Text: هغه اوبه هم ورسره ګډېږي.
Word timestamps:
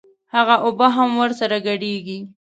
هغه 0.35 0.55
اوبه 0.65 0.87
هم 0.97 1.09
ورسره 1.21 1.57
ګډېږي. 1.67 2.19